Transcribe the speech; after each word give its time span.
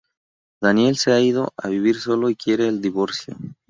Daniel 0.63 0.97
se 0.97 1.11
ha 1.13 1.19
ido 1.19 1.53
a 1.57 1.67
vivir 1.69 1.95
solo 1.99 2.31
y 2.31 2.35
quiere 2.35 2.67
el 2.67 2.81
divorcio. 2.81 3.35